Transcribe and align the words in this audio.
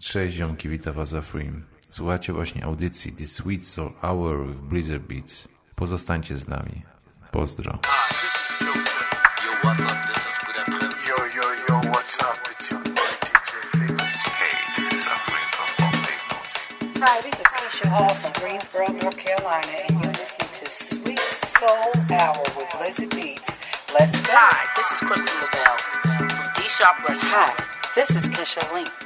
Cześć 0.00 0.36
ziomki, 0.36 0.68
witam 0.68 0.94
was 0.94 1.14
Afrim. 1.14 1.66
Słuchacie 1.90 2.32
właśnie 2.32 2.64
audycji 2.64 3.12
The 3.12 3.26
Sweet 3.26 3.66
Soul 3.66 3.92
Hour 4.02 4.46
with 4.46 4.60
Blizzard 4.60 5.02
Beats. 5.02 5.48
Pozostańcie 5.74 6.36
z 6.36 6.48
nami. 6.48 6.82
Pozdro. 7.30 7.78
Yo, 8.60 8.72
what's 9.62 9.84
up? 9.84 10.06
This 10.12 10.26
is 10.26 10.38
Good 10.46 10.56
FM. 10.56 11.08
Yo, 11.08 11.16
yo, 11.36 11.42
yo, 11.68 11.90
what's 11.90 12.22
up? 12.22 12.38
It's 12.50 12.70
your 12.70 12.80
boy 12.80 13.12
DJ 13.24 13.52
Figures. 13.70 14.16
Hey, 14.26 14.56
this 14.76 14.92
is 14.92 15.04
Afrim 15.04 15.46
from 15.56 15.70
Bombay 15.78 17.06
Hi, 17.06 17.22
this 17.22 17.40
is 17.40 17.46
Keisha 17.46 17.88
Hall 17.88 18.14
from 18.14 18.32
Greensboro, 18.42 18.86
North 18.86 19.18
Carolina, 19.18 19.76
and 19.88 20.00
you're 20.00 20.12
listening 20.12 20.50
to 20.52 20.70
Sweet 20.70 21.18
Soul 21.18 21.92
Hour 22.10 22.42
with 22.56 22.70
Blizzard 22.78 23.10
Beats. 23.10 23.58
Let's 23.94 24.20
go. 24.26 24.32
Hi, 24.34 24.66
this 24.76 24.92
is 24.92 24.98
Crystal 25.08 25.36
Lavelle 25.42 25.78
from 25.78 26.52
D 26.56 26.68
Sharp 26.68 26.98
Records. 27.08 27.24
Hi, 27.24 27.54
this 27.94 28.10
is 28.16 28.26
Kisha 28.28 28.72
Link 28.74 29.03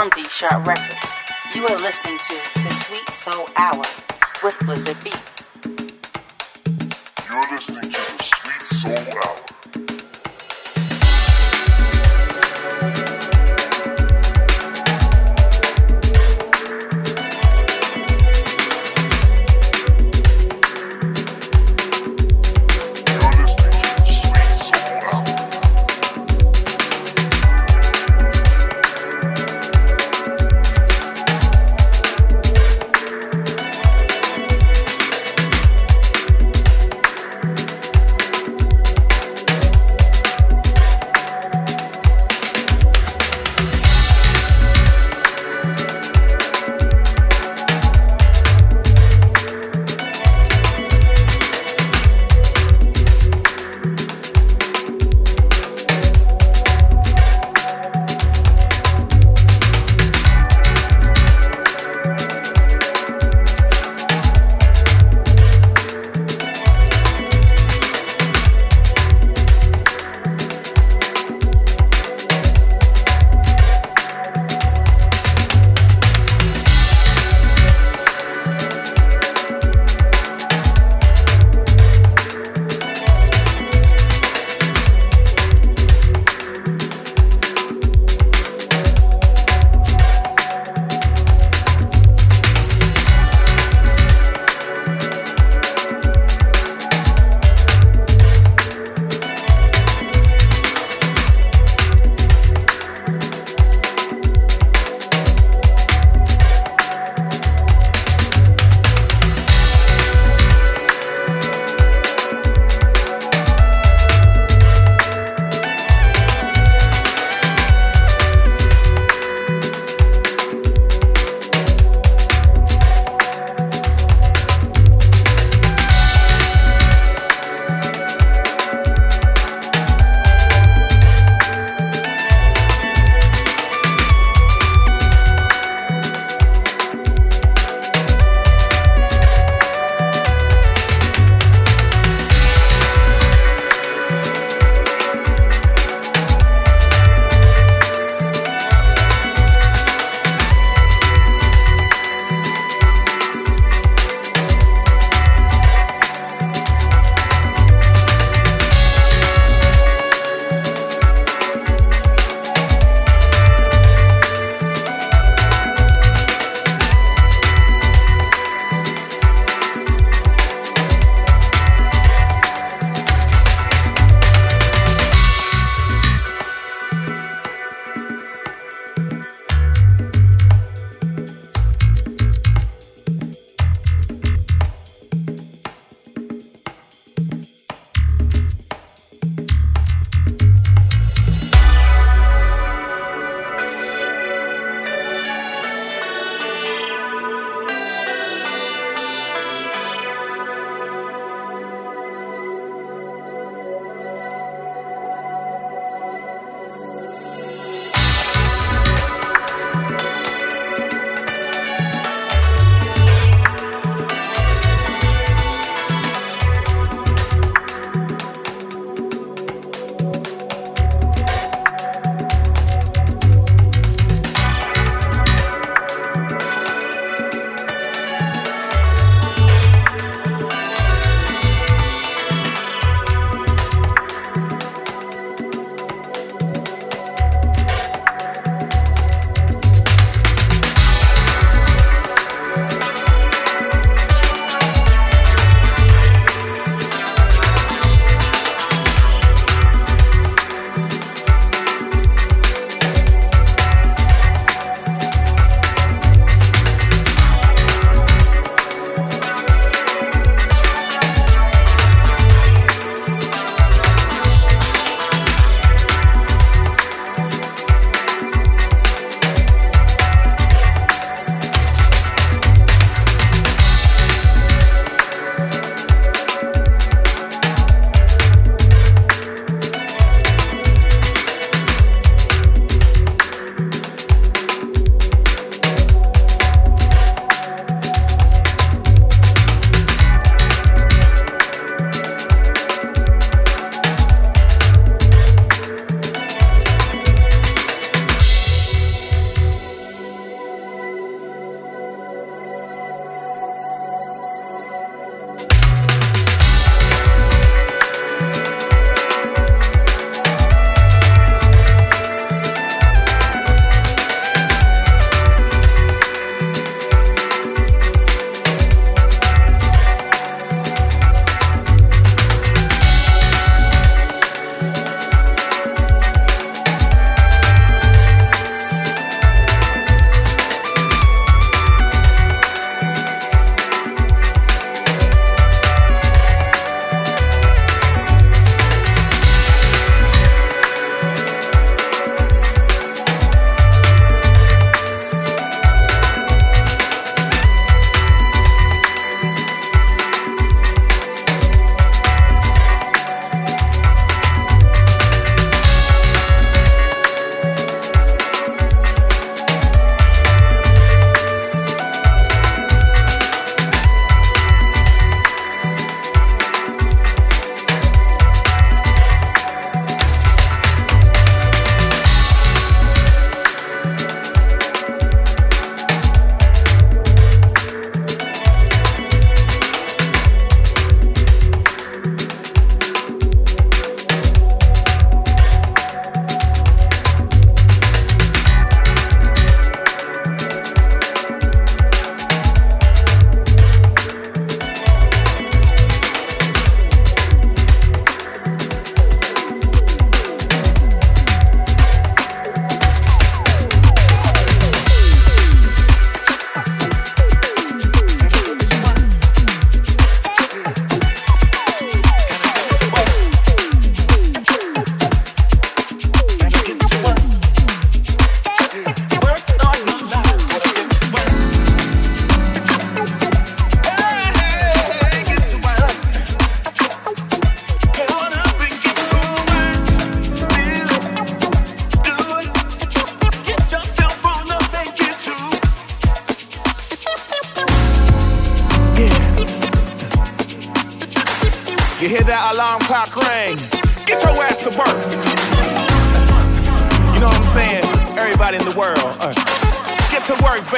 from 0.00 0.08
D 0.16 0.24
Sharp 0.30 0.66
Records. 0.66 1.06
You 1.54 1.66
are 1.66 1.76
listening 1.76 2.16
to 2.16 2.34
the 2.62 2.70
Sweet 2.70 3.06
Soul 3.10 3.46
Hour 3.54 3.84
with 4.42 4.58
Blizzard 4.64 4.96
Beats. 5.04 5.50
You're 7.28 7.52
listening 7.52 7.82
to 7.82 8.16
the 8.16 8.22
Sweet 8.22 8.62
Soul 8.80 9.20
Hour. 9.22 9.59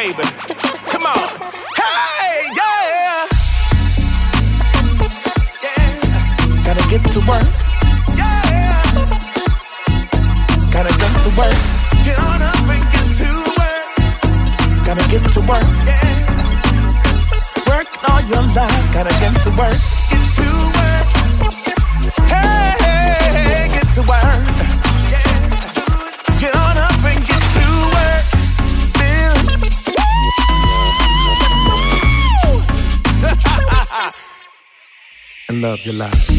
baby. 0.02 0.51
July. 35.84 36.31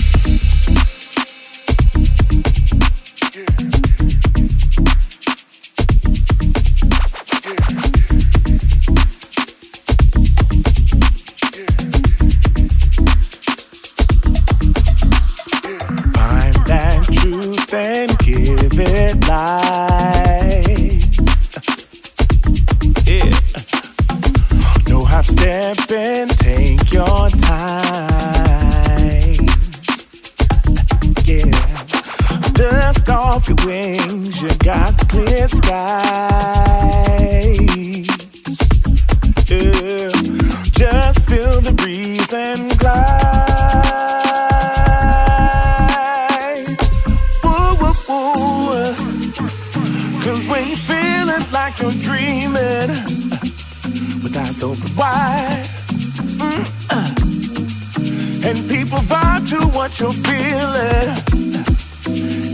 what 59.93 59.99
you're 59.99 60.23
feeling. 60.23 61.17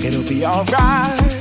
It'll 0.03 0.27
be 0.27 0.45
alright. 0.45 1.38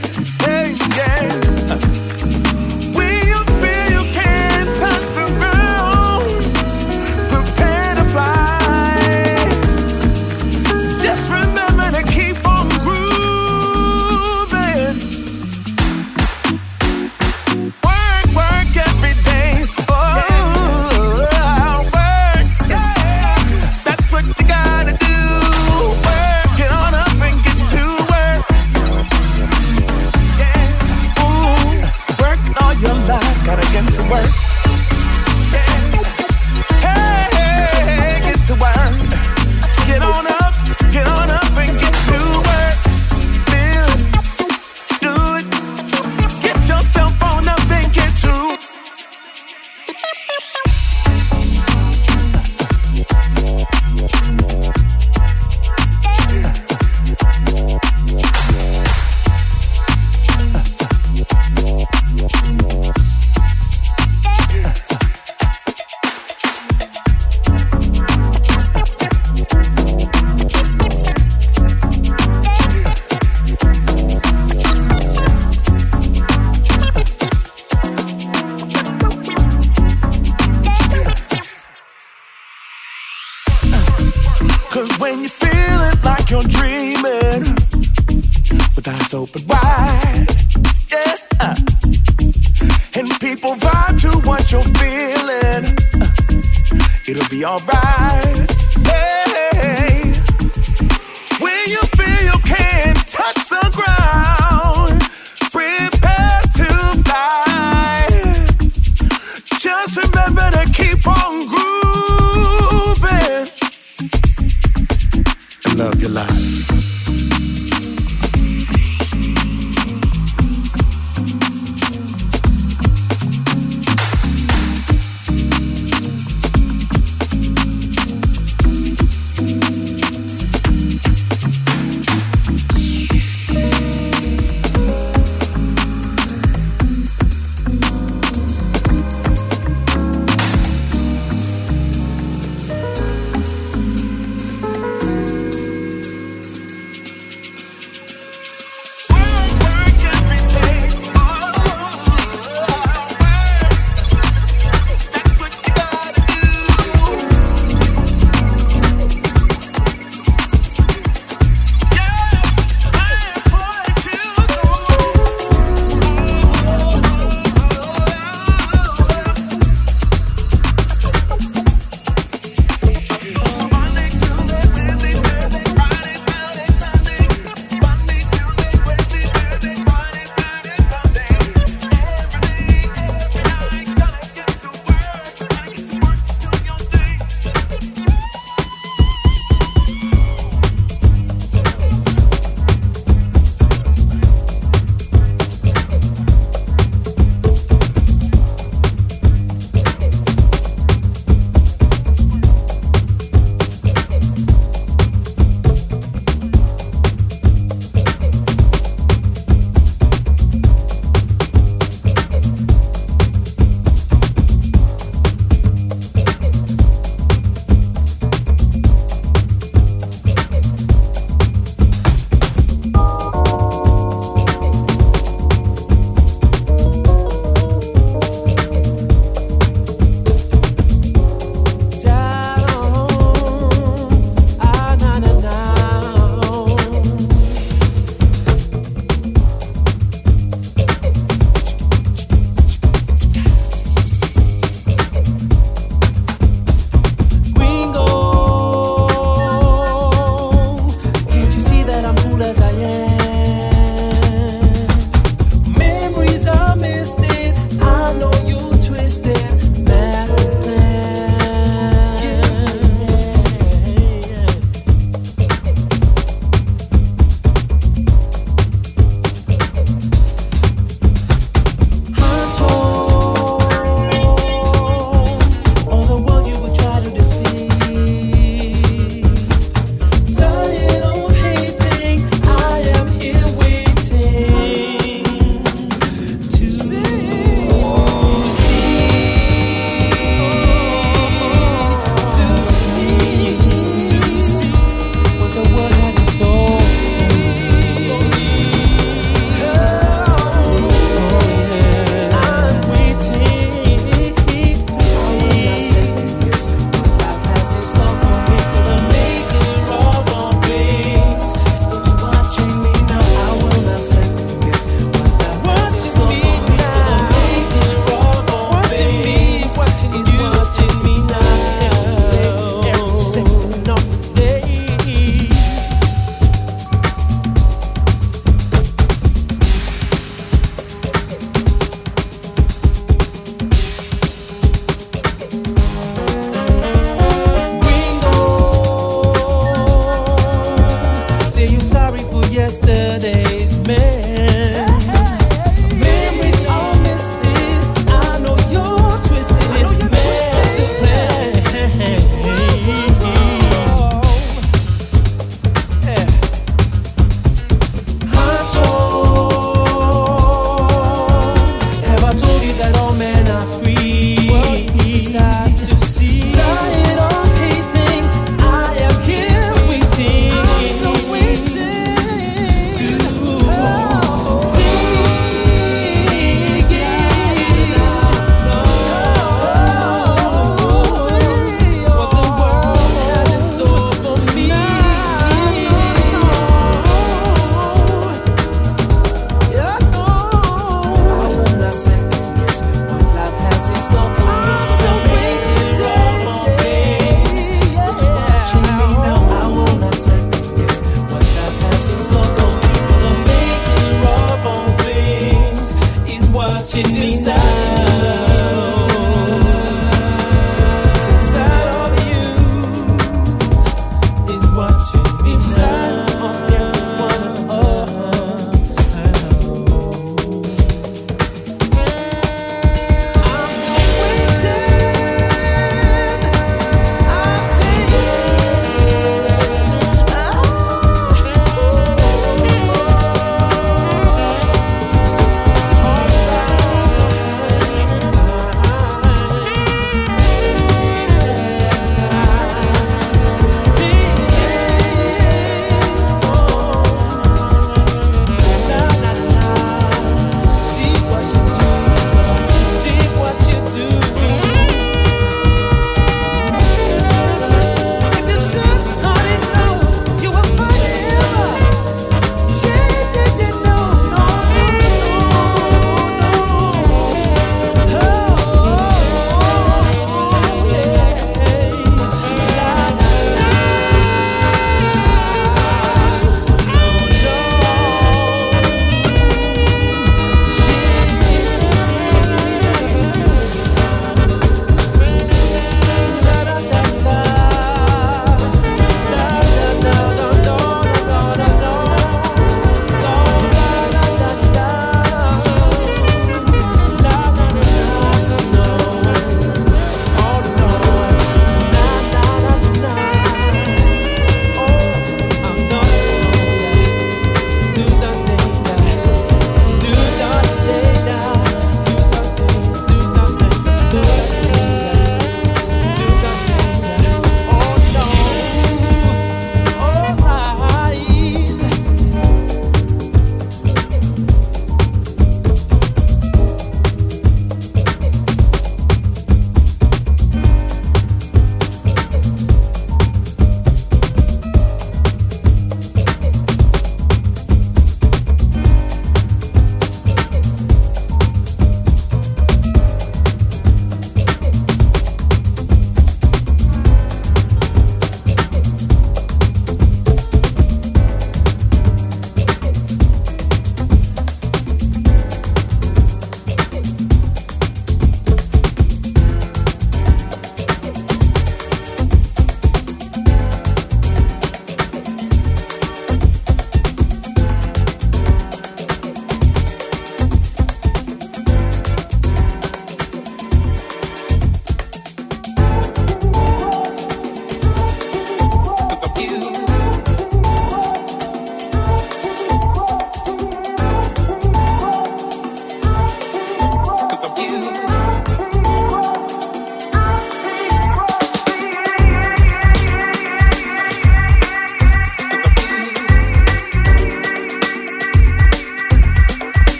It'll 97.08 97.26
be 97.30 97.42
alright. 97.42 98.52
Yeah. 98.84 99.47